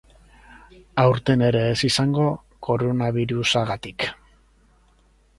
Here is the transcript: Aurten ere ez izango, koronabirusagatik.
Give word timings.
Aurten 1.01 1.43
ere 1.47 1.59
ez 1.73 1.83
izango, 1.89 2.25
koronabirusagatik. 2.67 4.07